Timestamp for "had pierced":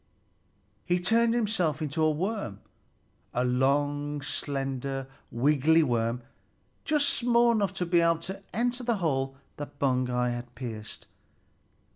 10.33-11.05